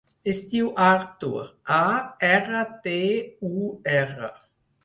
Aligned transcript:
Es 0.31 0.37
diu 0.53 0.69
Artur: 0.85 1.43
a, 1.77 1.79
erra, 2.31 2.65
te, 2.87 2.97
u, 3.51 3.71
erra. 4.01 4.33